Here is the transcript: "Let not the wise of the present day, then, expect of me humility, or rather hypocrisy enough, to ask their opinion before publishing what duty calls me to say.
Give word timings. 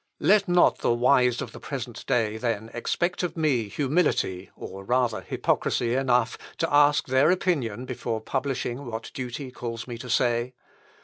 "Let 0.19 0.47
not 0.47 0.79
the 0.79 0.95
wise 0.95 1.43
of 1.43 1.51
the 1.51 1.59
present 1.59 2.03
day, 2.07 2.37
then, 2.37 2.71
expect 2.73 3.21
of 3.21 3.37
me 3.37 3.67
humility, 3.67 4.49
or 4.55 4.83
rather 4.83 5.21
hypocrisy 5.21 5.93
enough, 5.93 6.39
to 6.57 6.73
ask 6.73 7.05
their 7.05 7.29
opinion 7.29 7.85
before 7.85 8.19
publishing 8.19 8.87
what 8.89 9.11
duty 9.13 9.51
calls 9.51 9.85
me 9.87 9.99
to 9.99 10.09
say. 10.09 10.55